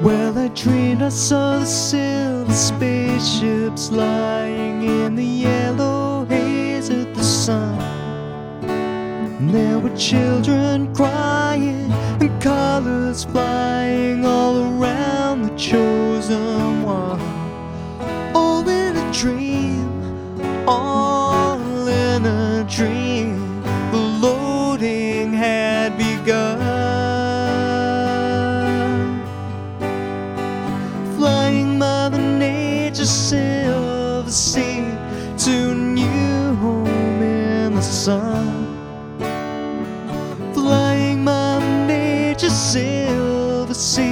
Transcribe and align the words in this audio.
Well, 0.00 0.38
I 0.38 0.46
dreamed 0.48 1.02
I 1.02 1.08
saw 1.08 1.58
the 1.58 1.66
silver 1.66 2.52
spaceships 2.52 3.90
lying 3.90 4.84
in 4.84 5.16
the 5.16 5.24
yellow 5.24 6.24
haze 6.26 6.88
of 6.88 7.12
the 7.16 7.24
sun. 7.24 7.80
And 8.62 9.50
there 9.50 9.80
were 9.80 9.96
children 9.96 10.94
crying 10.94 11.90
and 12.20 12.40
colors 12.40 13.24
flying 13.24 14.24
all 14.24 14.56
around 14.80 15.42
the 15.42 15.56
chosen 15.56 16.77
of 33.66 34.26
the 34.26 34.32
sea 34.32 34.84
to 35.44 35.70
a 35.70 35.74
new 35.74 36.54
home 36.56 37.22
in 37.22 37.74
the 37.74 37.82
sun. 37.82 38.46
Flying 40.54 41.24
my 41.24 41.58
major 41.86 42.50
silver 42.50 43.74
sea. 43.74 44.07